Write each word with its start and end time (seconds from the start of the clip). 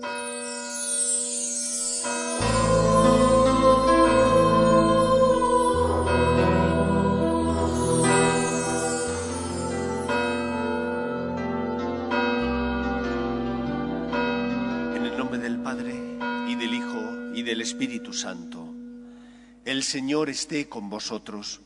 En 0.00 0.06
el 15.04 15.18
nombre 15.18 15.38
del 15.38 15.60
Padre, 15.60 15.92
y 16.48 16.54
del 16.54 16.74
Hijo, 16.74 17.32
y 17.34 17.42
del 17.42 17.60
Espíritu 17.60 18.12
Santo. 18.12 18.72
El 19.64 19.82
Señor 19.82 20.30
esté 20.30 20.68
con 20.68 20.88
vosotros. 20.88 21.60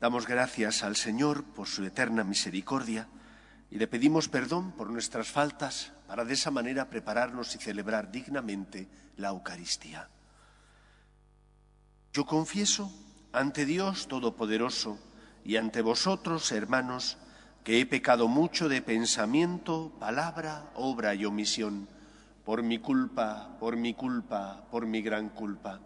Damos 0.00 0.26
gracias 0.26 0.82
al 0.82 0.96
Señor 0.96 1.44
por 1.44 1.68
su 1.68 1.84
eterna 1.84 2.24
misericordia 2.24 3.06
y 3.70 3.76
le 3.76 3.86
pedimos 3.86 4.28
perdón 4.28 4.72
por 4.72 4.90
nuestras 4.90 5.28
faltas 5.28 5.92
para 6.06 6.24
de 6.24 6.34
esa 6.34 6.50
manera 6.50 6.88
prepararnos 6.88 7.54
y 7.54 7.58
celebrar 7.58 8.10
dignamente 8.10 8.88
la 9.16 9.28
Eucaristía. 9.28 10.08
Yo 12.12 12.24
confieso 12.24 12.92
ante 13.32 13.66
Dios 13.66 14.08
Todopoderoso 14.08 14.98
y 15.44 15.56
ante 15.56 15.82
vosotros, 15.82 16.50
hermanos, 16.52 17.18
que 17.64 17.80
he 17.80 17.86
pecado 17.86 18.28
mucho 18.28 18.68
de 18.68 18.80
pensamiento, 18.82 19.92
palabra, 19.98 20.70
obra 20.74 21.14
y 21.14 21.24
omisión, 21.24 21.88
por 22.44 22.62
mi 22.62 22.78
culpa, 22.78 23.56
por 23.58 23.76
mi 23.76 23.92
culpa, 23.92 24.64
por 24.70 24.86
mi 24.86 25.02
gran 25.02 25.28
culpa. 25.28 25.80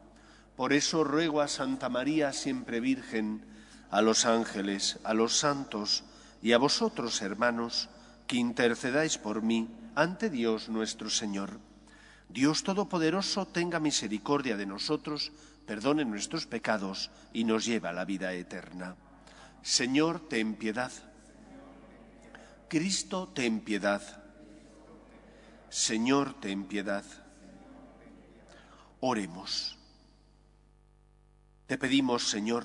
Por 0.57 0.75
eso 0.75 1.05
ruego 1.05 1.41
a 1.41 1.49
Santa 1.49 1.89
María, 1.89 2.35
siempre 2.35 2.81
Virgen, 2.81 3.45
a 3.91 4.03
los 4.03 4.27
ángeles, 4.27 4.99
a 5.05 5.15
los 5.15 5.39
santos 5.39 6.05
y 6.43 6.53
a 6.53 6.59
vosotros, 6.59 7.23
hermanos, 7.23 7.89
que 8.27 8.37
intercedáis 8.37 9.19
por 9.19 9.43
mí 9.43 9.69
ante 10.01 10.31
Dios 10.31 10.71
nuestro 10.71 11.11
Señor. 11.11 11.61
Dios 12.31 12.65
Todopoderoso 12.65 13.47
tenga 13.47 13.81
misericordia 13.81 14.57
de 14.57 14.65
nosotros, 14.65 15.31
perdone 15.67 16.07
nuestros 16.07 16.47
pecados 16.47 17.11
y 17.35 17.45
nos 17.45 17.67
lleve 17.67 17.89
a 17.89 17.93
la 17.93 18.07
vida 18.07 18.33
eterna. 18.33 18.97
Señor, 19.63 20.27
ten 20.27 20.55
piedad. 20.55 20.91
Cristo, 22.69 23.29
ten 23.35 23.61
piedad. 23.61 24.01
Señor, 25.69 26.41
ten 26.41 26.65
piedad. 26.65 27.05
Oremos. 29.01 29.77
Te 31.67 31.77
pedimos, 31.77 32.31
Señor, 32.31 32.65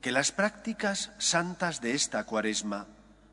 que 0.00 0.10
las 0.10 0.32
prácticas 0.32 1.12
santas 1.18 1.82
de 1.82 1.92
esta 1.92 2.24
cuaresma 2.24 2.86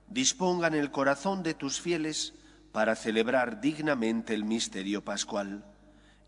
dispongan 0.10 0.74
el 0.74 0.92
corazón 0.92 1.42
de 1.42 1.54
tus 1.54 1.80
fieles 1.80 2.34
para 2.72 2.96
celebrar 2.96 3.62
dignamente 3.62 4.34
el 4.34 4.44
misterio 4.44 5.04
pascual 5.04 5.66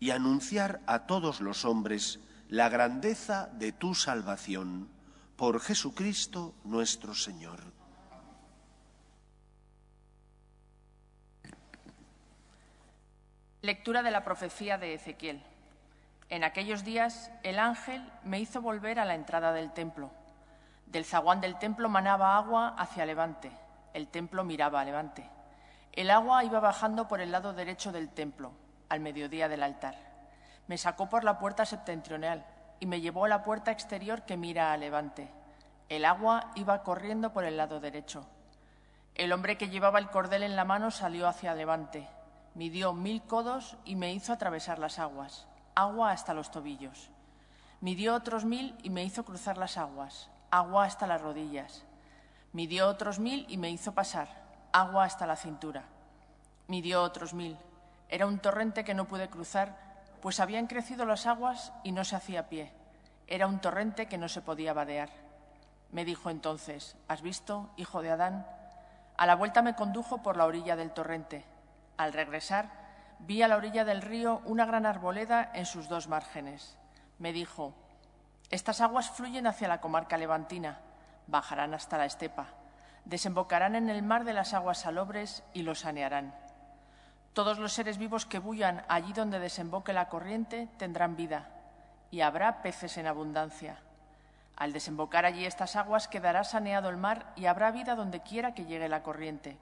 y 0.00 0.10
anunciar 0.10 0.80
a 0.86 1.06
todos 1.06 1.40
los 1.40 1.64
hombres 1.64 2.20
la 2.48 2.68
grandeza 2.68 3.48
de 3.54 3.72
tu 3.72 3.94
salvación 3.94 4.88
por 5.36 5.60
Jesucristo 5.60 6.54
nuestro 6.64 7.14
Señor. 7.14 7.60
Lectura 13.62 14.02
de 14.02 14.10
la 14.10 14.24
profecía 14.24 14.76
de 14.76 14.94
Ezequiel. 14.94 15.40
En 16.28 16.42
aquellos 16.42 16.82
días 16.82 17.30
el 17.44 17.60
ángel 17.60 18.02
me 18.24 18.40
hizo 18.40 18.60
volver 18.60 18.98
a 18.98 19.04
la 19.04 19.14
entrada 19.14 19.52
del 19.52 19.72
templo. 19.72 20.10
Del 20.86 21.04
zaguán 21.04 21.40
del 21.40 21.58
templo 21.58 21.88
manaba 21.88 22.36
agua 22.36 22.74
hacia 22.76 23.06
levante. 23.06 23.52
El 23.94 24.08
templo 24.08 24.42
miraba 24.42 24.80
a 24.80 24.84
levante. 24.84 25.30
El 25.92 26.10
agua 26.10 26.44
iba 26.44 26.60
bajando 26.60 27.08
por 27.08 27.20
el 27.20 27.32
lado 27.32 27.52
derecho 27.52 27.92
del 27.92 28.08
templo, 28.08 28.52
al 28.88 29.00
mediodía 29.00 29.48
del 29.48 29.62
altar. 29.62 29.96
Me 30.66 30.78
sacó 30.78 31.08
por 31.08 31.24
la 31.24 31.38
puerta 31.38 31.66
septentrional 31.66 32.46
y 32.80 32.86
me 32.86 33.00
llevó 33.00 33.24
a 33.26 33.28
la 33.28 33.44
puerta 33.44 33.70
exterior 33.70 34.22
que 34.22 34.36
mira 34.36 34.72
a 34.72 34.76
levante. 34.76 35.30
El 35.88 36.04
agua 36.04 36.50
iba 36.54 36.82
corriendo 36.82 37.32
por 37.32 37.44
el 37.44 37.56
lado 37.56 37.80
derecho. 37.80 38.26
El 39.14 39.32
hombre 39.32 39.58
que 39.58 39.68
llevaba 39.68 39.98
el 39.98 40.08
cordel 40.08 40.42
en 40.42 40.56
la 40.56 40.64
mano 40.64 40.90
salió 40.90 41.28
hacia 41.28 41.54
levante 41.54 42.08
midió 42.54 42.92
mil 42.92 43.22
codos 43.22 43.76
y 43.84 43.96
me 43.96 44.12
hizo 44.12 44.32
atravesar 44.32 44.78
las 44.78 44.98
aguas, 44.98 45.46
agua 45.74 46.10
hasta 46.10 46.34
los 46.34 46.50
tobillos. 46.50 47.10
Midió 47.80 48.14
otros 48.14 48.44
mil 48.44 48.76
y 48.82 48.90
me 48.90 49.04
hizo 49.04 49.24
cruzar 49.24 49.58
las 49.58 49.78
aguas, 49.78 50.30
agua 50.50 50.84
hasta 50.84 51.06
las 51.06 51.20
rodillas. 51.20 51.84
Midió 52.52 52.88
otros 52.88 53.18
mil 53.18 53.46
y 53.48 53.56
me 53.56 53.70
hizo 53.70 53.92
pasar, 53.92 54.28
agua 54.72 55.04
hasta 55.04 55.26
la 55.26 55.36
cintura. 55.36 55.84
Midió 56.66 57.02
otros 57.02 57.34
mil. 57.34 57.56
Era 58.08 58.26
un 58.26 58.38
torrente 58.38 58.84
que 58.84 58.94
no 58.94 59.06
pude 59.06 59.28
cruzar, 59.28 59.76
pues 60.20 60.40
habían 60.40 60.66
crecido 60.66 61.04
las 61.04 61.26
aguas 61.26 61.72
y 61.82 61.92
no 61.92 62.04
se 62.04 62.16
hacía 62.16 62.48
pie. 62.48 62.72
Era 63.26 63.46
un 63.46 63.60
torrente 63.60 64.06
que 64.06 64.18
no 64.18 64.28
se 64.28 64.42
podía 64.42 64.72
vadear. 64.72 65.10
Me 65.90 66.04
dijo 66.04 66.30
entonces, 66.30 66.96
¿has 67.08 67.22
visto, 67.22 67.70
hijo 67.76 68.02
de 68.02 68.10
Adán? 68.10 68.46
A 69.16 69.26
la 69.26 69.34
vuelta 69.34 69.62
me 69.62 69.74
condujo 69.74 70.22
por 70.22 70.36
la 70.36 70.46
orilla 70.46 70.76
del 70.76 70.92
torrente 70.92 71.44
al 71.96 72.12
regresar, 72.12 72.70
vi 73.20 73.42
a 73.42 73.48
la 73.48 73.56
orilla 73.56 73.84
del 73.84 74.02
río 74.02 74.42
una 74.44 74.66
gran 74.66 74.86
arboleda 74.86 75.50
en 75.54 75.66
sus 75.66 75.88
dos 75.88 76.08
márgenes. 76.08 76.76
Me 77.18 77.32
dijo, 77.32 77.74
estas 78.50 78.80
aguas 78.80 79.10
fluyen 79.10 79.46
hacia 79.46 79.68
la 79.68 79.80
comarca 79.80 80.18
levantina, 80.18 80.80
bajarán 81.26 81.74
hasta 81.74 81.98
la 81.98 82.06
estepa, 82.06 82.46
desembocarán 83.04 83.76
en 83.76 83.88
el 83.88 84.02
mar 84.02 84.24
de 84.24 84.32
las 84.32 84.54
aguas 84.54 84.78
salobres 84.78 85.44
y 85.52 85.62
lo 85.62 85.74
sanearán. 85.74 86.34
Todos 87.32 87.58
los 87.58 87.72
seres 87.72 87.96
vivos 87.96 88.26
que 88.26 88.38
bullan 88.38 88.84
allí 88.88 89.14
donde 89.14 89.38
desemboque 89.38 89.94
la 89.94 90.10
corriente 90.10 90.68
tendrán 90.76 91.16
vida, 91.16 91.48
y 92.10 92.20
habrá 92.20 92.60
peces 92.60 92.98
en 92.98 93.06
abundancia. 93.06 93.80
Al 94.54 94.74
desembocar 94.74 95.24
allí 95.24 95.46
estas 95.46 95.76
aguas 95.76 96.08
quedará 96.08 96.44
saneado 96.44 96.90
el 96.90 96.98
mar 96.98 97.32
y 97.36 97.46
habrá 97.46 97.70
vida 97.70 97.94
donde 97.94 98.20
quiera 98.20 98.52
que 98.52 98.66
llegue 98.66 98.88
la 98.90 99.02
corriente. 99.02 99.56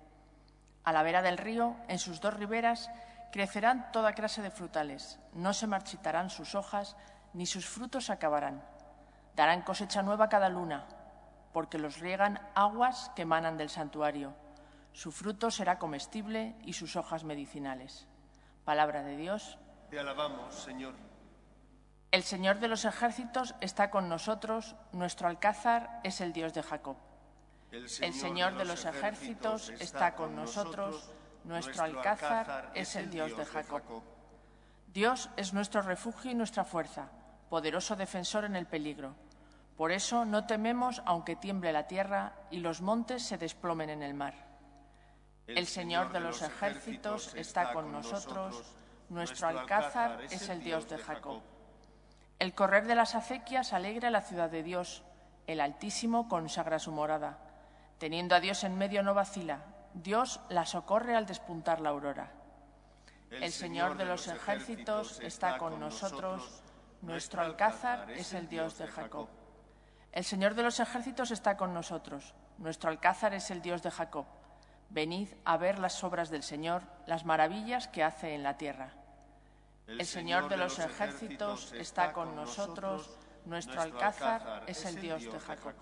A 0.82 0.92
la 0.92 1.04
vera 1.04 1.22
del 1.22 1.38
río, 1.38 1.76
en 1.86 2.00
sus 2.00 2.20
dos 2.20 2.34
riberas, 2.34 2.90
crecerán 3.30 3.92
toda 3.92 4.14
clase 4.14 4.42
de 4.42 4.50
frutales, 4.50 5.20
no 5.32 5.52
se 5.52 5.68
marchitarán 5.68 6.28
sus 6.28 6.56
hojas, 6.56 6.96
ni 7.34 7.46
sus 7.46 7.66
frutos 7.66 8.10
acabarán. 8.10 8.64
Darán 9.36 9.62
cosecha 9.62 10.02
nueva 10.02 10.28
cada 10.28 10.48
luna, 10.48 10.86
porque 11.52 11.78
los 11.78 12.00
riegan 12.00 12.40
aguas 12.56 13.12
que 13.14 13.22
emanan 13.22 13.56
del 13.56 13.70
santuario. 13.70 14.34
Su 14.92 15.12
fruto 15.12 15.50
será 15.50 15.78
comestible 15.78 16.56
y 16.64 16.72
sus 16.72 16.96
hojas 16.96 17.24
medicinales. 17.24 18.06
Palabra 18.64 19.02
de 19.02 19.16
Dios. 19.16 19.58
Te 19.90 19.98
alabamos, 19.98 20.54
Señor. 20.54 20.94
El 22.10 22.24
Señor 22.24 22.58
de 22.58 22.68
los 22.68 22.84
ejércitos 22.84 23.54
está 23.60 23.90
con 23.90 24.08
nosotros, 24.08 24.74
nuestro 24.92 25.28
alcázar 25.28 26.00
es 26.02 26.20
el 26.20 26.32
Dios 26.32 26.52
de 26.54 26.62
Jacob. 26.62 26.96
El 27.70 28.14
Señor 28.14 28.56
de 28.56 28.64
los 28.64 28.84
ejércitos 28.84 29.68
está 29.78 30.16
con 30.16 30.34
nosotros, 30.34 31.08
nuestro 31.44 31.84
alcázar 31.84 32.72
es 32.74 32.96
el 32.96 33.10
Dios 33.10 33.36
de 33.36 33.44
Jacob. 33.44 34.02
Dios 34.92 35.30
es 35.36 35.52
nuestro 35.54 35.82
refugio 35.82 36.32
y 36.32 36.34
nuestra 36.34 36.64
fuerza, 36.64 37.10
poderoso 37.48 37.94
defensor 37.94 38.44
en 38.44 38.56
el 38.56 38.66
peligro. 38.66 39.14
Por 39.76 39.92
eso 39.92 40.24
no 40.24 40.46
tememos 40.46 41.00
aunque 41.06 41.36
tiemble 41.36 41.72
la 41.72 41.86
tierra 41.86 42.34
y 42.50 42.58
los 42.58 42.80
montes 42.80 43.22
se 43.22 43.38
desplomen 43.38 43.88
en 43.88 44.02
el 44.02 44.14
mar. 44.14 44.49
El 45.56 45.66
Señor 45.66 46.12
de 46.12 46.20
los 46.20 46.42
ejércitos 46.42 47.34
está 47.34 47.72
con 47.72 47.90
nosotros, 47.90 48.62
nuestro 49.08 49.48
alcázar 49.48 50.22
es 50.30 50.48
el 50.48 50.62
Dios 50.62 50.88
de 50.88 50.96
Jacob. 50.98 51.42
El 52.38 52.54
correr 52.54 52.86
de 52.86 52.94
las 52.94 53.16
acequias 53.16 53.72
alegra 53.72 54.10
la 54.10 54.22
ciudad 54.22 54.48
de 54.48 54.62
Dios, 54.62 55.02
el 55.48 55.60
Altísimo 55.60 56.28
consagra 56.28 56.78
su 56.78 56.92
morada. 56.92 57.38
Teniendo 57.98 58.36
a 58.36 58.40
Dios 58.40 58.62
en 58.62 58.78
medio 58.78 59.02
no 59.02 59.12
vacila, 59.12 59.64
Dios 59.92 60.40
la 60.48 60.66
socorre 60.66 61.16
al 61.16 61.26
despuntar 61.26 61.80
la 61.80 61.90
aurora. 61.90 62.30
El 63.30 63.50
Señor 63.50 63.96
de 63.96 64.04
los 64.04 64.28
ejércitos 64.28 65.20
está 65.20 65.58
con 65.58 65.80
nosotros, 65.80 66.62
nuestro 67.02 67.42
alcázar 67.42 68.10
es 68.12 68.32
el 68.34 68.48
Dios 68.48 68.78
de 68.78 68.86
Jacob. 68.86 69.28
El 70.12 70.24
Señor 70.24 70.54
de 70.54 70.62
los 70.62 70.78
ejércitos 70.78 71.32
está 71.32 71.56
con 71.56 71.74
nosotros, 71.74 72.34
nuestro 72.58 72.90
alcázar 72.90 73.34
es 73.34 73.50
el 73.50 73.60
Dios 73.62 73.82
de 73.82 73.90
Jacob. 73.90 74.26
Venid 74.90 75.28
a 75.44 75.56
ver 75.56 75.78
las 75.78 76.02
obras 76.02 76.30
del 76.30 76.42
Señor, 76.42 76.82
las 77.06 77.24
maravillas 77.24 77.86
que 77.86 78.02
hace 78.02 78.34
en 78.34 78.42
la 78.42 78.56
tierra. 78.58 78.92
El 79.86 80.04
Señor 80.04 80.48
de 80.48 80.56
los 80.56 80.78
ejércitos 80.80 81.72
está 81.72 82.12
con 82.12 82.34
nosotros, 82.34 83.10
nuestro 83.44 83.80
alcázar 83.80 84.64
es 84.66 84.84
el 84.84 85.00
Dios 85.00 85.22
de 85.24 85.38
Jacob. 85.38 85.74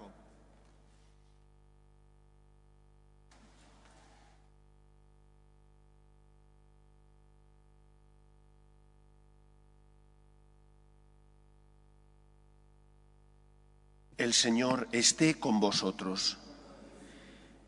El 14.18 14.34
Señor 14.34 14.88
esté 14.90 15.38
con 15.38 15.60
vosotros. 15.60 16.38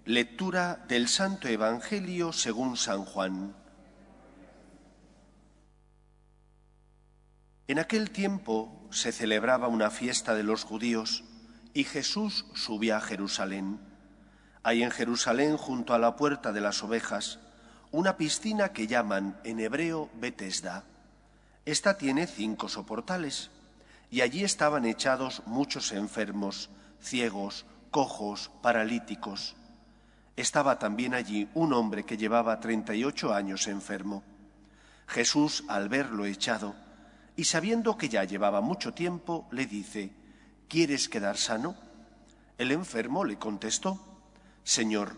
Lectura 0.07 0.83
del 0.89 1.09
Santo 1.09 1.47
Evangelio 1.47 2.33
según 2.33 2.79
San 2.79 3.05
Juan. 3.05 3.55
En 7.69 7.79
aquel 7.79 8.11
tiempo 8.11 8.89
se 8.91 9.13
celebraba 9.13 9.69
una 9.69 9.91
fiesta 9.91 10.35
de 10.35 10.43
los 10.43 10.65
judíos 10.65 11.23
y 11.75 11.85
Jesús 11.85 12.47
subía 12.55 12.97
a 12.97 13.03
Jerusalén. 13.03 13.79
Hay 14.63 14.83
en 14.83 14.91
Jerusalén, 14.91 15.59
junto 15.59 15.93
a 15.93 15.99
la 15.99 16.17
puerta 16.17 16.51
de 16.51 16.63
las 16.63 16.83
ovejas, 16.83 17.39
una 17.91 18.17
piscina 18.17 18.73
que 18.73 18.87
llaman 18.87 19.39
en 19.45 19.61
hebreo 19.61 20.09
Betesda. 20.15 20.85
Esta 21.67 21.99
tiene 21.99 22.27
cinco 22.27 22.71
soportales 22.71 23.51
y 24.11 24.23
allí 24.23 24.45
estaban 24.45 24.87
echados 24.87 25.43
muchos 25.45 25.93
enfermos, 25.93 26.71
ciegos, 27.03 27.67
cojos, 27.91 28.51
paralíticos. 28.63 29.57
Estaba 30.37 30.79
también 30.79 31.15
allí 31.15 31.49
un 31.55 31.73
hombre 31.73 32.05
que 32.05 32.17
llevaba 32.17 32.61
treinta 32.61 32.95
y 32.95 33.05
ocho 33.05 33.35
años 33.35 33.67
enfermo. 33.67 34.23
Jesús, 35.07 35.65
al 35.69 35.89
verlo 35.89 36.25
echado, 36.25 36.75
y 37.37 37.45
sabiendo 37.45 37.97
que 37.97 38.09
ya 38.09 38.25
llevaba 38.25 38.61
mucho 38.61 38.95
tiempo, 38.95 39.49
le 39.51 39.67
dice, 39.67 40.13
¿Quieres 40.69 41.09
quedar 41.09 41.37
sano? 41.37 41.75
El 42.57 42.71
enfermo 42.71 43.25
le 43.25 43.39
contestó, 43.39 43.99
Señor, 44.63 45.17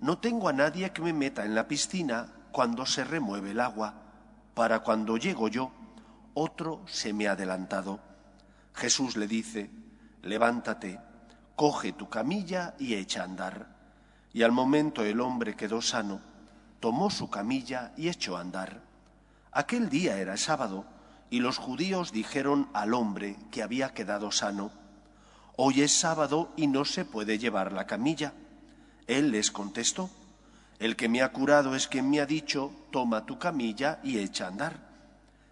no 0.00 0.18
tengo 0.18 0.48
a 0.48 0.52
nadie 0.52 0.92
que 0.92 1.02
me 1.02 1.12
meta 1.12 1.44
en 1.44 1.56
la 1.56 1.66
piscina 1.66 2.28
cuando 2.52 2.86
se 2.86 3.02
remueve 3.02 3.50
el 3.50 3.58
agua. 3.58 3.94
Para 4.54 4.80
cuando 4.80 5.16
llego 5.16 5.48
yo, 5.48 5.72
otro 6.34 6.82
se 6.86 7.12
me 7.12 7.26
ha 7.26 7.32
adelantado. 7.32 7.98
Jesús 8.74 9.16
le 9.16 9.26
dice, 9.26 9.70
levántate, 10.22 11.00
coge 11.56 11.92
tu 11.92 12.08
camilla 12.08 12.74
y 12.78 12.94
echa 12.94 13.22
a 13.22 13.24
andar. 13.24 13.81
Y 14.32 14.42
al 14.42 14.52
momento 14.52 15.04
el 15.04 15.20
hombre 15.20 15.56
quedó 15.56 15.82
sano, 15.82 16.20
tomó 16.80 17.10
su 17.10 17.28
camilla 17.28 17.92
y 17.96 18.08
echó 18.08 18.36
a 18.36 18.40
andar. 18.40 18.80
Aquel 19.52 19.88
día 19.88 20.16
era 20.18 20.36
sábado, 20.36 20.86
y 21.28 21.40
los 21.40 21.58
judíos 21.58 22.12
dijeron 22.12 22.68
al 22.72 22.94
hombre 22.94 23.36
que 23.50 23.62
había 23.62 23.94
quedado 23.94 24.30
sano, 24.30 24.70
Hoy 25.56 25.82
es 25.82 25.92
sábado 25.92 26.50
y 26.56 26.66
no 26.66 26.84
se 26.86 27.04
puede 27.04 27.38
llevar 27.38 27.72
la 27.72 27.86
camilla. 27.86 28.32
Él 29.06 29.30
les 29.30 29.50
contestó, 29.50 30.10
El 30.78 30.96
que 30.96 31.08
me 31.08 31.22
ha 31.22 31.30
curado 31.30 31.74
es 31.74 31.88
quien 31.88 32.08
me 32.08 32.20
ha 32.20 32.26
dicho, 32.26 32.72
Toma 32.90 33.26
tu 33.26 33.38
camilla 33.38 34.00
y 34.02 34.18
echa 34.18 34.46
a 34.46 34.48
andar. 34.48 34.92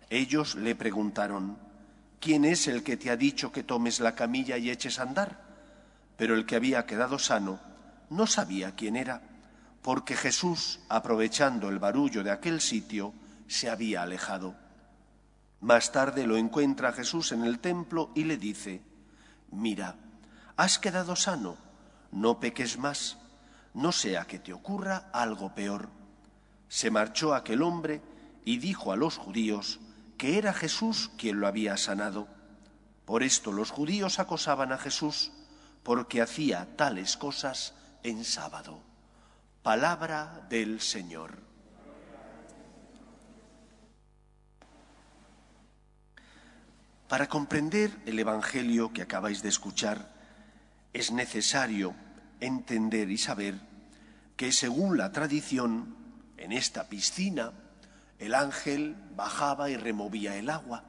Ellos 0.09 0.55
le 0.55 0.75
preguntaron, 0.75 1.57
¿quién 2.19 2.45
es 2.45 2.67
el 2.67 2.83
que 2.83 2.97
te 2.97 3.11
ha 3.11 3.17
dicho 3.17 3.53
que 3.53 3.63
tomes 3.63 4.01
la 4.01 4.15
camilla 4.15 4.57
y 4.59 4.71
eches 4.71 4.99
a 4.99 5.03
andar? 5.03 5.41
Pero 6.17 6.35
el 6.35 6.47
que 6.47 6.57
había 6.57 6.85
quedado 6.87 7.19
sano 7.19 7.70
no 8.11 8.27
sabía 8.27 8.75
quién 8.75 8.97
era, 8.97 9.23
porque 9.83 10.17
Jesús, 10.17 10.81
aprovechando 10.89 11.69
el 11.69 11.79
barullo 11.79 12.23
de 12.23 12.31
aquel 12.31 12.61
sitio, 12.61 13.15
se 13.49 13.71
había 13.71 14.03
alejado. 14.03 14.55
Más 15.61 15.93
tarde 15.93 16.27
lo 16.27 16.37
encuentra 16.37 16.93
Jesús 16.93 17.33
en 17.33 17.45
el 17.45 17.61
templo 17.61 18.11
y 18.15 18.25
le 18.25 18.37
dice, 18.37 18.83
mira, 19.51 19.97
has 20.57 20.79
quedado 20.79 21.17
sano, 21.17 21.57
no 22.11 22.41
peques 22.41 22.79
más, 22.79 23.19
no 23.75 23.93
sea 23.93 24.25
que 24.27 24.39
te 24.39 24.53
ocurra 24.53 25.11
algo 25.13 25.55
peor. 25.55 25.89
Se 26.69 26.91
marchó 26.91 27.35
aquel 27.35 27.63
hombre 27.63 28.03
y 28.45 28.59
dijo 28.59 28.93
a 28.93 28.97
los 28.97 29.17
judíos 29.17 29.81
que 30.19 30.39
era 30.39 30.53
Jesús 30.53 31.11
quien 31.17 31.41
lo 31.41 31.47
había 31.47 31.77
sanado. 31.77 32.29
Por 33.05 33.23
esto 33.23 33.53
los 33.53 33.71
judíos 33.71 34.19
acosaban 34.19 34.73
a 34.73 34.79
Jesús 34.79 35.33
porque 35.83 36.21
hacía 36.21 36.77
tales 36.77 37.17
cosas 37.17 37.75
en 38.03 38.25
sábado. 38.25 38.83
Palabra 39.63 40.47
del 40.49 40.81
Señor. 40.81 41.39
Para 47.09 47.29
comprender 47.29 47.91
el 48.07 48.19
Evangelio 48.19 48.93
que 48.93 49.03
acabáis 49.03 49.43
de 49.43 49.49
escuchar, 49.49 50.15
es 50.93 51.11
necesario 51.13 51.95
entender 52.41 53.11
y 53.11 53.19
saber 53.19 53.57
que 54.37 54.53
según 54.53 54.97
la 54.97 55.13
tradición, 55.13 55.97
en 56.39 56.53
esta 56.53 56.89
piscina, 56.89 57.53
el 58.19 58.35
ángel 58.35 58.97
bajaba 59.15 59.71
y 59.71 59.77
removía 59.77 60.37
el 60.37 60.49
agua, 60.49 60.85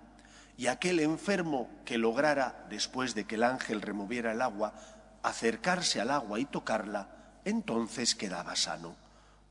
y 0.58 0.68
aquel 0.68 1.00
enfermo 1.00 1.70
que 1.86 1.98
lograra, 1.98 2.68
después 2.70 3.16
de 3.16 3.26
que 3.26 3.36
el 3.36 3.44
ángel 3.44 3.82
removiera 3.82 4.32
el 4.32 4.42
agua, 4.42 4.76
acercarse 5.24 6.02
al 6.02 6.12
agua 6.12 6.40
y 6.40 6.46
tocarla, 6.46 7.10
entonces 7.46 8.16
quedaba 8.16 8.56
sano. 8.56 8.96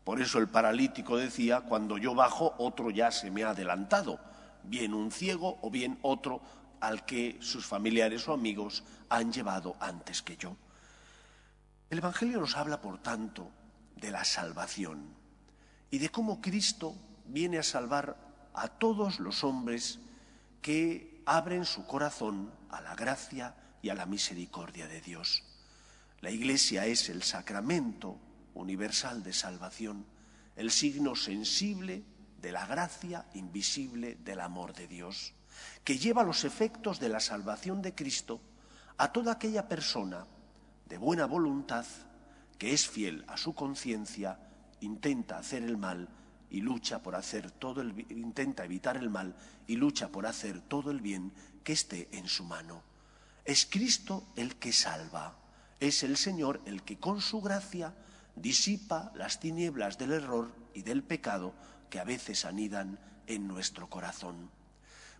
Por 0.04 0.20
eso 0.20 0.38
el 0.38 0.48
paralítico 0.48 1.16
decía, 1.16 1.60
cuando 1.60 1.98
yo 1.98 2.14
bajo, 2.14 2.54
otro 2.58 2.90
ya 2.90 3.10
se 3.10 3.30
me 3.30 3.44
ha 3.44 3.50
adelantado, 3.50 4.18
bien 4.64 4.94
un 4.94 5.10
ciego 5.10 5.58
o 5.62 5.70
bien 5.70 5.98
otro 6.02 6.40
al 6.80 7.04
que 7.04 7.38
sus 7.40 7.66
familiares 7.66 8.26
o 8.28 8.32
amigos 8.32 8.82
han 9.08 9.32
llevado 9.32 9.76
antes 9.80 10.22
que 10.22 10.36
yo. 10.36 10.56
El 11.90 11.98
Evangelio 11.98 12.40
nos 12.40 12.56
habla, 12.56 12.80
por 12.80 12.98
tanto, 12.98 13.50
de 13.96 14.10
la 14.10 14.24
salvación 14.24 15.14
y 15.90 15.98
de 15.98 16.08
cómo 16.08 16.40
Cristo 16.40 16.94
viene 17.26 17.58
a 17.58 17.62
salvar 17.62 18.16
a 18.54 18.68
todos 18.68 19.20
los 19.20 19.44
hombres 19.44 19.98
que 20.62 21.22
abren 21.26 21.64
su 21.64 21.86
corazón 21.86 22.50
a 22.70 22.80
la 22.80 22.94
gracia 22.94 23.54
y 23.82 23.88
a 23.88 23.94
la 23.94 24.06
misericordia 24.06 24.88
de 24.88 25.00
Dios. 25.00 25.44
La 26.20 26.30
Iglesia 26.30 26.86
es 26.86 27.08
el 27.08 27.22
sacramento 27.22 28.18
universal 28.54 29.22
de 29.22 29.32
salvación, 29.32 30.04
el 30.56 30.70
signo 30.70 31.14
sensible 31.14 32.04
de 32.40 32.52
la 32.52 32.66
gracia 32.66 33.26
invisible 33.34 34.16
del 34.16 34.40
amor 34.40 34.74
de 34.74 34.86
Dios 34.86 35.34
que 35.84 35.98
lleva 35.98 36.22
los 36.22 36.44
efectos 36.44 37.00
de 37.00 37.08
la 37.08 37.20
salvación 37.20 37.82
de 37.82 37.94
Cristo 37.94 38.40
a 38.96 39.12
toda 39.12 39.32
aquella 39.32 39.68
persona 39.68 40.26
de 40.86 40.98
buena 40.98 41.26
voluntad 41.26 41.86
que 42.58 42.72
es 42.72 42.88
fiel 42.88 43.24
a 43.28 43.36
su 43.36 43.54
conciencia, 43.54 44.38
intenta 44.80 45.38
hacer 45.38 45.62
el 45.62 45.78
mal 45.78 46.08
y 46.50 46.60
lucha 46.60 47.02
por 47.02 47.14
hacer 47.14 47.50
todo 47.50 47.80
el 47.80 48.06
intenta 48.10 48.64
evitar 48.64 48.96
el 48.96 49.08
mal 49.08 49.34
y 49.66 49.76
lucha 49.76 50.08
por 50.08 50.26
hacer 50.26 50.60
todo 50.60 50.90
el 50.90 51.00
bien 51.00 51.32
que 51.64 51.72
esté 51.72 52.08
en 52.12 52.28
su 52.28 52.44
mano. 52.44 52.82
Es 53.44 53.64
Cristo 53.64 54.26
el 54.36 54.56
que 54.56 54.72
salva, 54.72 55.38
es 55.80 56.02
el 56.02 56.16
Señor 56.16 56.60
el 56.66 56.82
que 56.82 56.98
con 56.98 57.20
su 57.20 57.40
gracia 57.40 57.94
disipa 58.36 59.12
las 59.14 59.40
tinieblas 59.40 59.98
del 59.98 60.12
error 60.12 60.52
y 60.74 60.82
del 60.82 61.02
pecado 61.02 61.54
que 61.88 61.98
a 61.98 62.04
veces 62.04 62.44
anidan 62.44 62.98
en 63.26 63.48
nuestro 63.48 63.88
corazón. 63.88 64.50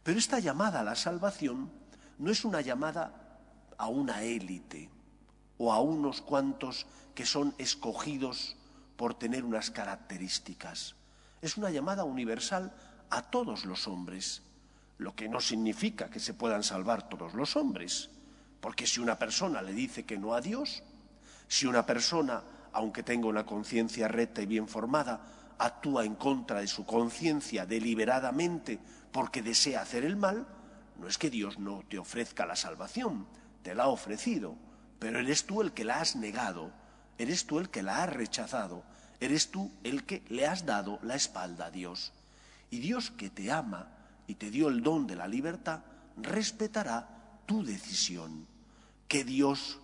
Pero 0.03 0.19
esta 0.19 0.39
llamada 0.39 0.81
a 0.81 0.85
la 0.85 0.97
salvación 0.97 1.71
no 2.19 2.31
es 2.31 2.45
una 2.45 2.61
llamada 2.61 3.39
a 3.77 3.89
una 3.89 4.23
élite 4.23 4.91
o 5.59 5.73
a 5.73 5.81
unos 5.81 6.21
cuantos 6.21 6.87
que 7.15 7.27
son 7.27 7.55
escogidos 7.59 8.57
por 8.97 9.15
tener 9.15 9.45
unas 9.45 9.71
características. 9.71 10.95
Es 11.43 11.57
una 11.57 11.71
llamada 11.71 12.05
universal 12.05 12.73
a 13.09 13.23
todos 13.23 13.65
los 13.65 13.89
hombres, 13.89 14.43
lo 14.99 15.15
que 15.15 15.29
no 15.29 15.41
significa 15.41 16.11
que 16.11 16.21
se 16.21 16.35
puedan 16.35 16.63
salvar 16.63 17.09
todos 17.09 17.35
los 17.35 17.57
hombres, 17.57 18.11
porque 18.61 18.87
si 18.87 19.01
una 19.01 19.19
persona 19.19 19.63
le 19.63 19.73
dice 19.73 20.05
que 20.05 20.19
no 20.19 20.35
a 20.35 20.41
Dios, 20.41 20.83
si 21.49 21.67
una 21.67 21.87
persona, 21.87 22.43
aunque 22.73 23.03
tenga 23.03 23.29
una 23.29 23.47
conciencia 23.47 24.09
recta 24.09 24.43
y 24.43 24.47
bien 24.47 24.69
formada, 24.69 25.21
actúa 25.59 26.05
en 26.05 26.15
contra 26.15 26.61
de 26.61 26.67
su 26.67 26.85
conciencia 26.87 27.67
deliberadamente 27.67 28.79
porque 29.13 29.43
desea 29.43 29.83
hacer 29.83 30.05
el 30.05 30.17
mal, 30.17 30.47
no 30.99 31.09
es 31.09 31.19
que 31.19 31.31
Dios 31.31 31.59
no 31.59 31.83
te 31.89 31.99
ofrezca 31.99 32.47
la 32.47 32.57
salvación, 32.57 33.27
te 33.63 33.75
la 33.75 33.85
ha 33.85 33.89
ofrecido, 33.89 34.57
pero 34.99 35.19
eres 35.19 35.47
tú 35.47 35.63
el 35.63 35.73
que 35.73 35.85
la 35.85 36.01
has 36.01 36.17
negado, 36.17 36.71
eres 37.19 37.47
tú 37.47 37.59
el 37.59 37.71
que 37.71 37.83
la 37.83 38.03
has 38.03 38.13
rechazado, 38.13 38.85
eres 39.19 39.51
tú 39.51 39.73
el 39.83 40.05
que 40.05 40.23
le 40.29 40.47
has 40.47 40.67
dado 40.67 40.99
la 41.03 41.15
espalda 41.15 41.67
a 41.67 41.71
Dios. 41.71 42.13
Y 42.71 42.79
Dios 42.79 43.11
que 43.11 43.31
te 43.31 43.51
ama 43.51 43.89
y 44.27 44.37
te 44.37 44.51
dio 44.51 44.69
el 44.69 44.83
don 44.83 45.07
de 45.07 45.17
la 45.17 45.27
libertad, 45.27 45.81
respetará 46.17 47.20
tu 47.51 47.65
decisión. 47.65 48.47
¿Qué 49.09 49.25
Dios 49.25 49.81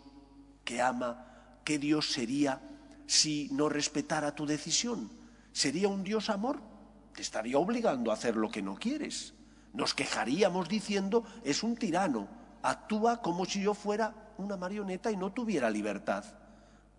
que 0.65 0.81
ama, 0.81 1.59
qué 1.65 1.81
Dios 1.81 2.13
sería 2.13 2.61
si 3.09 3.49
no 3.51 3.69
respetara 3.69 4.37
tu 4.37 4.47
decisión? 4.47 5.11
¿Sería 5.51 5.89
un 5.89 6.05
Dios 6.05 6.31
amor? 6.31 6.61
te 7.13 7.23
estaría 7.23 7.59
obligando 7.59 8.13
a 8.13 8.15
hacer 8.15 8.37
lo 8.37 8.51
que 8.51 8.63
no 8.63 8.77
quieres. 8.77 9.35
Nos 9.73 9.95
quejaríamos 9.95 10.69
diciendo, 10.69 11.25
es 11.43 11.65
un 11.65 11.75
tirano, 11.75 12.29
actúa 12.63 13.21
como 13.21 13.47
si 13.47 13.63
yo 13.63 13.75
fuera 13.75 14.15
una 14.39 14.57
marioneta 14.57 15.11
y 15.11 15.17
no 15.17 15.33
tuviera 15.33 15.69
libertad, 15.69 16.25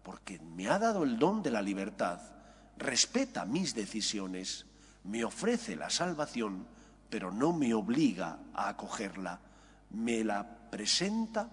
porque 0.04 0.38
me 0.40 0.68
ha 0.68 0.80
dado 0.80 1.04
el 1.04 1.18
don 1.18 1.44
de 1.44 1.52
la 1.52 1.62
libertad, 1.62 2.20
respeta 2.78 3.46
mis 3.46 3.74
decisiones, 3.74 4.66
me 5.06 5.24
ofrece 5.24 5.78
la 5.78 5.90
salvación, 5.90 6.68
pero 7.10 7.32
no 7.32 7.54
me 7.54 7.74
obliga 7.74 8.40
a 8.54 8.70
acogerla, 8.70 9.40
me 9.91 10.24
la 10.24 10.70
presenta, 10.70 11.50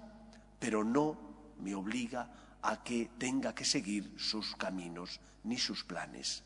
pero 0.58 0.84
no 0.84 1.16
me 1.60 1.74
obliga 1.74 2.58
a 2.62 2.82
que 2.82 3.10
tenga 3.18 3.54
que 3.54 3.64
seguir 3.64 4.14
sus 4.18 4.56
caminos 4.56 5.20
ni 5.44 5.58
sus 5.58 5.84
planes. 5.84 6.42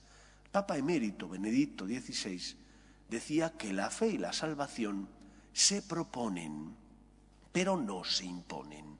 Papa 0.50 0.76
emérito 0.76 1.28
Benedicto 1.28 1.86
XVI 1.86 2.56
decía 3.08 3.52
que 3.56 3.72
la 3.72 3.90
fe 3.90 4.08
y 4.08 4.18
la 4.18 4.32
salvación 4.32 5.08
se 5.52 5.82
proponen, 5.82 6.74
pero 7.52 7.76
no 7.76 8.04
se 8.04 8.24
imponen. 8.24 8.98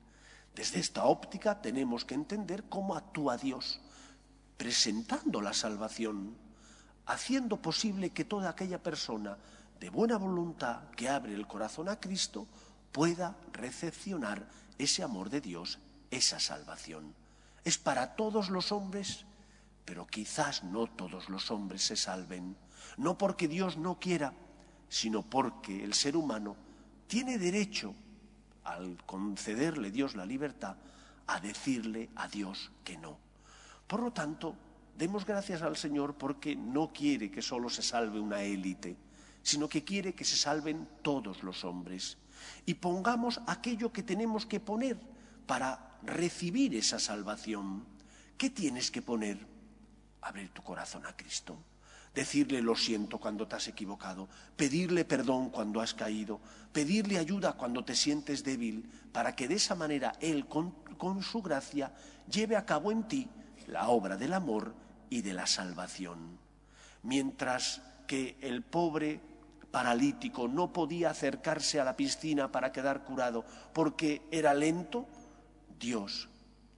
Desde 0.55 0.79
esta 0.79 1.05
óptica 1.05 1.61
tenemos 1.61 2.05
que 2.05 2.15
entender 2.15 2.65
cómo 2.69 2.95
actúa 2.95 3.37
Dios, 3.37 3.79
presentando 4.57 5.41
la 5.41 5.53
salvación, 5.53 6.35
haciendo 7.05 7.61
posible 7.61 8.11
que 8.11 8.25
toda 8.25 8.49
aquella 8.49 8.81
persona 8.81 9.37
de 9.79 9.89
buena 9.89 10.17
voluntad 10.17 10.89
que 10.91 11.07
abre 11.09 11.33
el 11.33 11.47
corazón 11.47 11.89
a 11.89 11.99
Cristo 11.99 12.47
pueda 12.91 13.35
recepcionar 13.53 14.47
ese 14.77 15.03
amor 15.03 15.29
de 15.29 15.41
Dios, 15.41 15.79
esa 16.11 16.39
salvación. 16.39 17.13
Es 17.63 17.77
para 17.77 18.15
todos 18.15 18.49
los 18.49 18.71
hombres, 18.71 19.25
pero 19.85 20.07
quizás 20.07 20.63
no 20.63 20.87
todos 20.87 21.29
los 21.29 21.51
hombres 21.51 21.83
se 21.83 21.95
salven, 21.95 22.55
no 22.97 23.17
porque 23.17 23.47
Dios 23.47 23.77
no 23.77 23.99
quiera, 23.99 24.33
sino 24.87 25.21
porque 25.21 25.83
el 25.83 25.93
ser 25.93 26.15
humano 26.15 26.55
tiene 27.07 27.37
derecho, 27.37 27.93
al 28.63 28.97
concederle 29.05 29.91
Dios 29.91 30.15
la 30.15 30.25
libertad, 30.25 30.75
a 31.27 31.39
decirle 31.39 32.09
a 32.15 32.27
Dios 32.27 32.71
que 32.83 32.97
no. 32.97 33.17
Por 33.87 34.01
lo 34.01 34.11
tanto, 34.11 34.55
demos 34.97 35.25
gracias 35.25 35.61
al 35.61 35.77
Señor 35.77 36.15
porque 36.15 36.55
no 36.55 36.93
quiere 36.93 37.31
que 37.31 37.41
solo 37.41 37.69
se 37.69 37.81
salve 37.81 38.19
una 38.19 38.43
élite, 38.43 38.95
sino 39.41 39.67
que 39.67 39.83
quiere 39.83 40.13
que 40.13 40.25
se 40.25 40.35
salven 40.37 40.87
todos 41.01 41.41
los 41.43 41.63
hombres. 41.63 42.17
Y 42.65 42.75
pongamos 42.75 43.41
aquello 43.47 43.91
que 43.91 44.03
tenemos 44.03 44.45
que 44.45 44.59
poner 44.59 44.97
para 45.45 45.97
recibir 46.03 46.75
esa 46.75 46.99
salvación. 46.99 47.85
¿Qué 48.37 48.49
tienes 48.49 48.91
que 48.91 49.01
poner? 49.01 49.47
Abrir 50.21 50.49
tu 50.49 50.61
corazón 50.61 51.05
a 51.05 51.15
Cristo 51.15 51.57
decirle 52.13 52.61
lo 52.61 52.75
siento 52.75 53.17
cuando 53.19 53.47
te 53.47 53.55
has 53.55 53.67
equivocado, 53.67 54.27
pedirle 54.55 55.05
perdón 55.05 55.49
cuando 55.49 55.81
has 55.81 55.93
caído, 55.93 56.39
pedirle 56.71 57.17
ayuda 57.17 57.53
cuando 57.53 57.85
te 57.85 57.95
sientes 57.95 58.43
débil, 58.43 58.89
para 59.11 59.35
que 59.35 59.47
de 59.47 59.55
esa 59.55 59.75
manera 59.75 60.13
Él, 60.19 60.47
con, 60.47 60.73
su 61.21 61.41
gracia, 61.41 61.93
lleve 62.29 62.55
a 62.55 62.65
cabo 62.65 62.91
en 62.91 63.07
ti 63.07 63.29
la 63.67 63.89
obra 63.89 64.17
del 64.17 64.33
amor 64.33 64.73
y 65.09 65.21
de 65.21 65.33
la 65.33 65.47
salvación. 65.47 66.37
Mientras 67.03 67.81
que 68.07 68.37
el 68.41 68.63
pobre 68.63 69.21
paralítico 69.71 70.47
no 70.47 70.73
podía 70.73 71.11
acercarse 71.11 71.79
a 71.79 71.83
la 71.83 71.95
piscina 71.95 72.51
para 72.51 72.71
quedar 72.71 73.03
curado 73.03 73.45
porque 73.73 74.21
era 74.31 74.53
lento, 74.53 75.07
Dios 75.79 76.29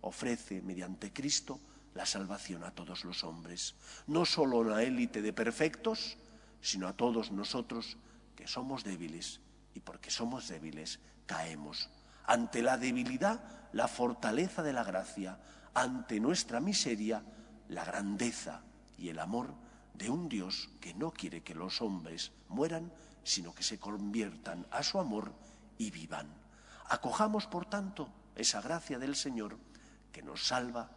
ofrece 0.02 0.62
mediante 0.62 1.14
Cristo 1.14 1.60
la 1.94 2.06
salvación 2.06 2.64
a 2.64 2.72
todos 2.72 3.04
los 3.04 3.24
hombres, 3.24 3.76
no 4.08 4.26
solo 4.26 4.58
a 4.58 4.62
una 4.62 4.84
élite 4.84 5.22
de 5.22 5.34
perfectos, 5.34 6.18
sino 6.62 6.88
a 6.88 6.94
todos 6.94 7.32
nosotros 7.32 7.98
que 8.36 8.48
somos 8.48 8.84
débiles 8.84 9.42
y 9.74 9.80
porque 9.80 10.12
somos 10.12 10.48
débiles 10.48 11.00
caemos. 11.26 11.90
Ante 12.26 12.62
la 12.62 12.78
debilidad, 12.78 13.70
la 13.74 13.88
fortaleza 13.88 14.64
de 14.64 14.74
la 14.74 14.84
gracia, 14.84 15.40
ante 15.74 16.20
nuestra 16.20 16.60
miseria, 16.60 17.24
la 17.68 17.84
grandeza 17.84 18.62
y 18.98 19.10
el 19.10 19.20
amor 19.20 19.54
de 19.94 20.10
un 20.10 20.30
Dios 20.30 20.70
que 20.80 20.94
no 20.94 21.12
quiere 21.12 21.44
que 21.44 21.56
los 21.56 21.82
hombres 21.82 22.32
mueran, 22.48 22.92
sino 23.24 23.54
que 23.54 23.64
se 23.64 23.80
conviertan 23.80 24.66
a 24.72 24.84
su 24.84 25.00
amor 25.00 25.34
y 25.78 25.92
vivan. 25.92 26.28
Acojamos, 26.90 27.48
por 27.48 27.66
tanto, 27.66 28.10
esa 28.36 28.62
gracia 28.62 29.00
del 29.00 29.16
Señor 29.16 29.58
que 30.12 30.22
nos 30.22 30.48
salva 30.48 30.92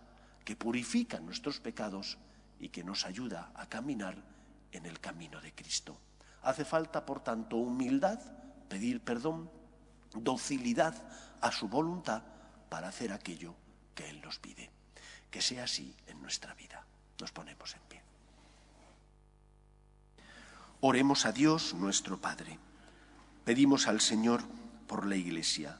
que 0.45 0.57
purifica 0.57 1.21
nuestros 1.21 1.61
pecados 1.61 2.19
y 2.59 2.69
que 2.69 2.85
nos 2.85 3.07
ayuda 3.07 3.51
a 3.55 3.69
caminar 3.69 4.17
en 4.73 4.87
el 4.87 5.01
camino 5.01 5.41
de 5.41 5.55
Cristo. 5.55 5.99
Hace 6.43 6.65
falta, 6.65 7.07
por 7.07 7.21
tanto, 7.23 7.57
humildad, 7.57 8.21
pedir 8.69 9.01
perdón, 9.01 9.51
docilidad 10.15 10.95
a 11.41 11.51
su 11.51 11.69
voluntad 11.69 12.23
para 12.69 12.89
hacer 12.89 13.13
aquello 13.13 13.55
que 13.95 14.09
Él 14.11 14.21
nos 14.21 14.39
pide. 14.39 14.71
Que 15.31 15.41
sea 15.41 15.65
así 15.65 15.97
en 16.07 16.21
nuestra 16.21 16.55
vida. 16.55 16.87
Nos 17.21 17.33
ponemos 17.33 17.75
en 17.75 17.81
pie. 17.89 18.04
Oremos 20.81 21.27
a 21.27 21.33
Dios 21.33 21.75
nuestro 21.75 22.21
Padre. 22.21 22.59
Pedimos 23.45 23.87
al 23.89 24.01
Señor 24.01 24.43
por 24.87 25.07
la 25.07 25.17
Iglesia, 25.17 25.79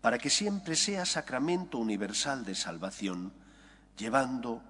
para 0.00 0.18
que 0.18 0.30
siempre 0.30 0.76
sea 0.76 1.06
sacramento 1.06 1.78
universal 1.78 2.44
de 2.44 2.54
salvación, 2.54 3.32
llevando 3.96 4.62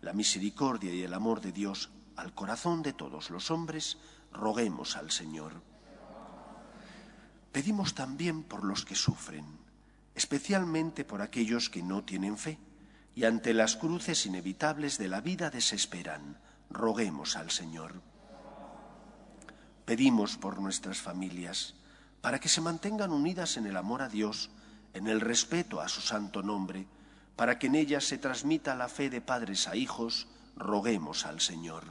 la 0.00 0.12
misericordia 0.12 0.92
y 0.94 1.02
el 1.02 1.14
amor 1.14 1.40
de 1.40 1.52
Dios 1.52 1.90
al 2.16 2.34
corazón 2.34 2.82
de 2.82 2.92
todos 2.92 3.30
los 3.30 3.50
hombres, 3.50 3.98
roguemos 4.32 4.96
al 4.96 5.10
Señor. 5.10 5.62
Pedimos 7.52 7.94
también 7.94 8.42
por 8.42 8.64
los 8.64 8.84
que 8.84 8.94
sufren, 8.94 9.46
especialmente 10.14 11.04
por 11.04 11.22
aquellos 11.22 11.70
que 11.70 11.82
no 11.82 12.04
tienen 12.04 12.38
fe 12.38 12.58
y 13.14 13.24
ante 13.24 13.54
las 13.54 13.76
cruces 13.76 14.26
inevitables 14.26 14.98
de 14.98 15.08
la 15.08 15.20
vida 15.20 15.50
desesperan. 15.50 16.38
Roguemos 16.68 17.36
al 17.36 17.50
Señor. 17.50 18.02
Pedimos 19.86 20.36
por 20.36 20.60
nuestras 20.60 20.98
familias, 20.98 21.74
para 22.20 22.40
que 22.40 22.48
se 22.48 22.60
mantengan 22.60 23.12
unidas 23.12 23.56
en 23.56 23.66
el 23.66 23.76
amor 23.76 24.02
a 24.02 24.08
Dios, 24.08 24.50
en 24.94 25.06
el 25.06 25.20
respeto 25.20 25.80
a 25.80 25.88
su 25.88 26.00
santo 26.00 26.42
nombre, 26.42 26.88
para 27.36 27.60
que 27.60 27.68
en 27.68 27.76
ellas 27.76 28.04
se 28.04 28.18
transmita 28.18 28.74
la 28.74 28.88
fe 28.88 29.10
de 29.10 29.20
padres 29.20 29.68
a 29.68 29.76
hijos, 29.76 30.26
roguemos 30.56 31.24
al 31.24 31.40
Señor. 31.40 31.84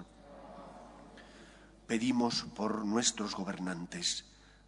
Pedimos 1.87 2.45
por 2.53 2.83
nuestros 2.83 3.33
gobernantes, 3.33 4.25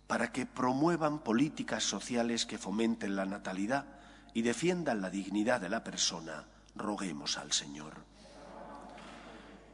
para 0.08 0.32
que 0.32 0.46
promuevan 0.46 1.20
políticas 1.20 1.84
sociales 1.84 2.46
que 2.46 2.58
fomenten 2.58 3.18
la 3.18 3.26
natalidad 3.26 3.86
y 4.34 4.42
defiendan 4.44 5.02
la 5.02 5.10
dignidad 5.10 5.60
de 5.60 5.68
la 5.68 5.84
persona, 5.84 6.46
roguemos 6.76 7.38
al 7.38 7.52
Señor. 7.52 8.06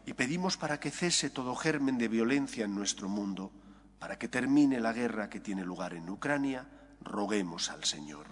Y 0.05 0.13
pedimos 0.13 0.57
para 0.57 0.79
que 0.79 0.91
cese 0.91 1.29
todo 1.29 1.55
germen 1.55 1.97
de 1.97 2.07
violencia 2.07 2.65
en 2.65 2.75
nuestro 2.75 3.07
mundo, 3.07 3.51
para 3.99 4.19
que 4.19 4.27
termine 4.27 4.79
la 4.79 4.91
guerra 4.91 5.29
que 5.29 5.39
tiene 5.39 5.63
lugar 5.63 5.93
en 5.93 6.09
Ucrania, 6.09 6.67
roguemos 7.01 7.69
al 7.69 7.85
Señor. 7.85 8.27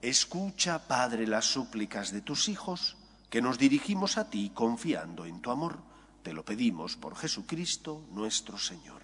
Escucha, 0.00 0.86
Padre, 0.86 1.26
las 1.26 1.44
súplicas 1.44 2.12
de 2.12 2.22
tus 2.22 2.48
hijos, 2.48 2.96
que 3.30 3.42
nos 3.42 3.58
dirigimos 3.58 4.16
a 4.16 4.30
ti 4.30 4.52
confiando 4.54 5.26
en 5.26 5.40
tu 5.40 5.50
amor. 5.50 5.82
Te 6.22 6.32
lo 6.32 6.44
pedimos 6.44 6.96
por 6.96 7.16
Jesucristo 7.16 8.06
nuestro 8.10 8.56
Señor. 8.56 9.03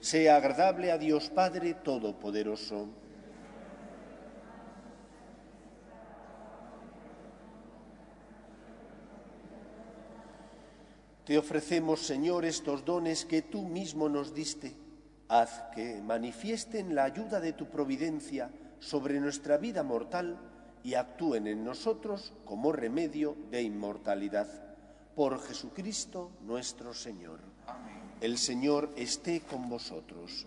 sea 0.00 0.36
agradable 0.36 0.92
a 0.92 0.98
Dios 0.98 1.30
Padre 1.30 1.74
Todopoderoso. 1.74 2.88
Te 11.24 11.36
ofrecemos, 11.36 12.00
Señor, 12.00 12.46
estos 12.46 12.86
dones 12.86 13.26
que 13.26 13.42
tú 13.42 13.62
mismo 13.62 14.08
nos 14.08 14.34
diste. 14.34 14.74
Haz 15.28 15.62
que 15.74 16.00
manifiesten 16.00 16.94
la 16.94 17.04
ayuda 17.04 17.38
de 17.38 17.52
tu 17.52 17.66
providencia 17.66 18.50
sobre 18.78 19.20
nuestra 19.20 19.58
vida 19.58 19.82
mortal 19.82 20.38
y 20.82 20.94
actúen 20.94 21.46
en 21.46 21.64
nosotros 21.64 22.32
como 22.46 22.72
remedio 22.72 23.36
de 23.50 23.60
inmortalidad. 23.60 24.48
Por 25.14 25.42
Jesucristo 25.42 26.30
nuestro 26.46 26.94
Señor. 26.94 27.47
El 28.20 28.38
Señor 28.38 28.90
esté 28.96 29.40
con 29.40 29.68
vosotros. 29.68 30.46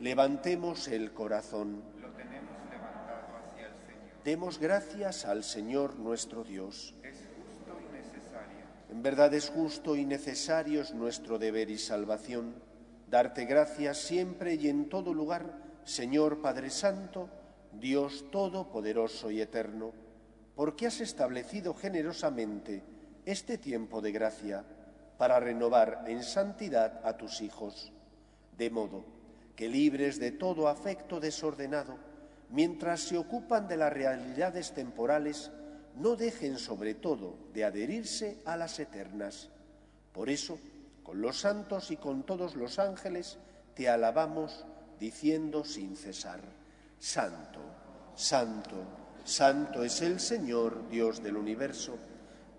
Levantemos 0.00 0.88
el 0.88 1.12
corazón. 1.12 1.82
Lo 2.00 2.08
tenemos 2.10 2.56
levantado 2.70 3.36
hacia 3.36 3.66
el 3.66 3.74
Señor. 3.86 4.24
Demos 4.24 4.58
gracias 4.58 5.24
al 5.24 5.44
Señor 5.44 5.98
nuestro 5.98 6.42
Dios. 6.44 6.94
Es 7.02 7.18
justo 7.36 7.78
y 7.80 7.92
necesario. 7.96 8.58
En 8.90 9.02
verdad 9.02 9.34
es 9.34 9.50
justo 9.50 9.96
y 9.96 10.04
necesario 10.04 10.80
es 10.82 10.94
nuestro 10.94 11.38
deber 11.38 11.70
y 11.70 11.78
salvación 11.78 12.54
darte 13.10 13.44
gracias 13.44 13.98
siempre 13.98 14.54
y 14.54 14.68
en 14.68 14.88
todo 14.88 15.14
lugar, 15.14 15.62
Señor 15.84 16.40
Padre 16.42 16.70
Santo, 16.70 17.28
Dios 17.72 18.26
Todopoderoso 18.30 19.30
y 19.30 19.40
Eterno, 19.40 19.92
porque 20.54 20.86
has 20.86 21.00
establecido 21.00 21.74
generosamente 21.74 22.82
este 23.24 23.58
tiempo 23.58 24.00
de 24.00 24.12
gracia 24.12 24.64
para 25.18 25.40
renovar 25.40 26.04
en 26.06 26.22
santidad 26.22 27.00
a 27.04 27.16
tus 27.16 27.42
hijos, 27.42 27.92
de 28.56 28.70
modo 28.70 29.04
que 29.56 29.68
libres 29.68 30.20
de 30.20 30.30
todo 30.30 30.68
afecto 30.68 31.18
desordenado, 31.18 31.98
mientras 32.50 33.00
se 33.00 33.18
ocupan 33.18 33.66
de 33.66 33.76
las 33.76 33.92
realidades 33.92 34.72
temporales, 34.72 35.50
no 35.96 36.14
dejen 36.14 36.58
sobre 36.58 36.94
todo 36.94 37.36
de 37.52 37.64
adherirse 37.64 38.38
a 38.44 38.56
las 38.56 38.78
eternas. 38.78 39.50
Por 40.12 40.30
eso, 40.30 40.58
con 41.02 41.20
los 41.20 41.40
santos 41.40 41.90
y 41.90 41.96
con 41.96 42.22
todos 42.22 42.54
los 42.54 42.78
ángeles, 42.78 43.38
te 43.74 43.88
alabamos 43.88 44.64
diciendo 45.00 45.64
sin 45.64 45.96
cesar, 45.96 46.40
Santo, 47.00 47.60
Santo, 48.14 48.76
Santo 49.24 49.82
es 49.82 50.00
el 50.02 50.20
Señor, 50.20 50.88
Dios 50.88 51.22
del 51.22 51.36
universo. 51.36 51.98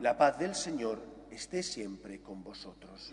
la 0.00 0.16
paz 0.16 0.38
del 0.38 0.54
Señor 0.54 1.00
esté 1.30 1.62
siempre 1.62 2.20
con 2.20 2.42
vosotros. 2.42 3.12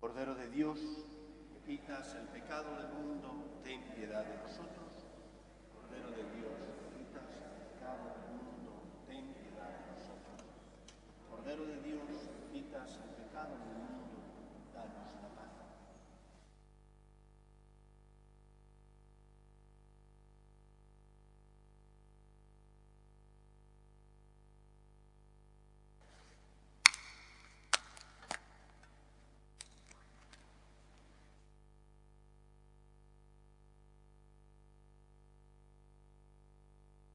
Cordero 0.00 0.34
de 0.34 0.48
Dios, 0.50 0.78
que 1.52 1.76
quitas 1.76 2.14
el 2.14 2.28
pecado 2.28 2.76
del 2.76 2.92
mundo, 2.92 3.60
ten 3.64 3.82
piedad 3.94 4.24
de 4.24 4.36
nosotros. 4.38 5.06
Cordero 5.74 6.10
de 6.10 6.22
Dios, 6.36 6.54
que 6.78 6.98
quitas 6.98 7.34
el 7.34 7.74
pecado 7.74 8.14
del 8.14 8.38
mundo, 8.38 8.82
ten 9.06 9.34
piedad 9.34 9.68
de 9.68 9.82
nosotros. 9.92 10.46
Cordero 11.28 11.66
de 11.66 11.82
Dios, 11.82 12.27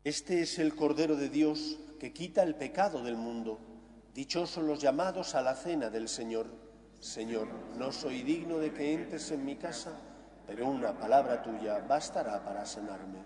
Este 0.04 0.42
es 0.42 0.60
el 0.60 0.76
Cordero 0.76 1.16
de 1.16 1.30
Dios 1.30 1.78
que 1.98 2.12
quita 2.12 2.44
el 2.44 2.56
pecado 2.56 3.02
del 3.04 3.16
mundo. 3.16 3.58
Dichosos 4.14 4.62
los 4.62 4.82
llamados 4.82 5.34
a 5.34 5.42
la 5.42 5.56
cena 5.56 5.90
del 5.90 6.10
Señor. 6.10 6.48
Señor, 7.00 7.48
no 7.78 7.94
soy 7.94 8.22
digno 8.22 8.58
de 8.58 8.74
que 8.74 8.94
entres 8.94 9.32
en 9.32 9.46
mi 9.46 9.56
casa, 9.56 9.94
pero 10.46 10.68
una 10.68 10.92
palabra 11.00 11.42
tuya 11.42 11.80
bastará 11.88 12.44
para 12.44 12.66
sanarme. 12.66 13.20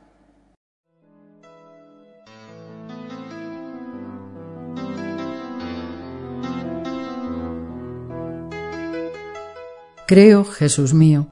Creo, 10.06 10.46
Jesús 10.46 10.94
mío, 10.94 11.30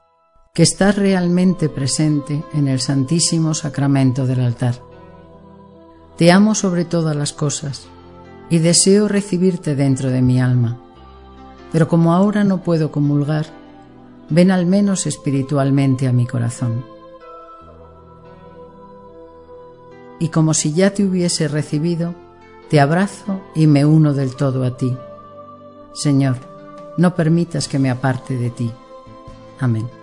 que 0.52 0.64
estás 0.64 0.96
realmente 0.96 1.68
presente 1.68 2.44
en 2.52 2.66
el 2.66 2.80
Santísimo 2.80 3.54
Sacramento 3.54 4.26
del 4.26 4.40
altar. 4.40 4.85
Te 6.16 6.32
amo 6.32 6.54
sobre 6.54 6.84
todas 6.84 7.14
las 7.14 7.32
cosas 7.32 7.88
y 8.48 8.58
deseo 8.58 9.08
recibirte 9.08 9.74
dentro 9.74 10.10
de 10.10 10.22
mi 10.22 10.40
alma. 10.40 10.78
Pero 11.72 11.88
como 11.88 12.14
ahora 12.14 12.42
no 12.44 12.62
puedo 12.62 12.90
comulgar, 12.90 13.46
ven 14.30 14.50
al 14.50 14.66
menos 14.66 15.06
espiritualmente 15.06 16.08
a 16.08 16.12
mi 16.12 16.26
corazón. 16.26 16.84
Y 20.18 20.28
como 20.28 20.54
si 20.54 20.72
ya 20.72 20.94
te 20.94 21.04
hubiese 21.04 21.48
recibido, 21.48 22.14
te 22.70 22.80
abrazo 22.80 23.40
y 23.54 23.66
me 23.66 23.84
uno 23.84 24.14
del 24.14 24.34
todo 24.36 24.64
a 24.64 24.76
ti. 24.76 24.96
Señor, 25.92 26.38
no 26.96 27.14
permitas 27.14 27.68
que 27.68 27.78
me 27.78 27.90
aparte 27.90 28.36
de 28.36 28.50
ti. 28.50 28.72
Amén. 29.60 29.95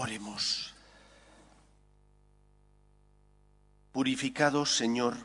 Oremos. 0.00 0.74
Purificados, 3.90 4.76
Señor, 4.76 5.16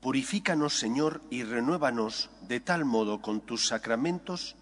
purifícanos, 0.00 0.78
Señor, 0.78 1.22
y 1.28 1.42
renuévanos 1.42 2.30
de 2.42 2.60
tal 2.60 2.84
modo 2.84 3.20
con 3.20 3.40
tus 3.40 3.66
sacramentos 3.66 4.54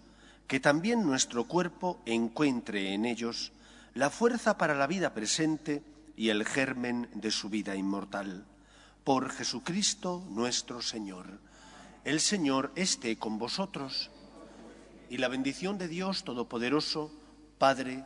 que 0.47 0.59
también 0.59 1.03
nuestro 1.03 1.43
cuerpo 1.43 2.01
encuentre 2.07 2.95
en 2.95 3.05
ellos 3.05 3.51
la 3.93 4.09
fuerza 4.09 4.57
para 4.57 4.73
la 4.73 4.87
vida 4.87 5.13
presente 5.13 5.83
y 6.17 6.29
el 6.29 6.43
germen 6.43 7.07
de 7.13 7.29
su 7.29 7.47
vida 7.49 7.75
inmortal. 7.75 8.47
Por 9.03 9.29
Jesucristo 9.29 10.25
nuestro 10.31 10.81
Señor. 10.81 11.27
El 12.03 12.19
Señor 12.19 12.71
esté 12.73 13.19
con 13.19 13.37
vosotros 13.37 14.09
y 15.07 15.17
la 15.17 15.27
bendición 15.27 15.77
de 15.77 15.87
Dios 15.87 16.23
Todopoderoso, 16.23 17.11
Padre, 17.59 18.05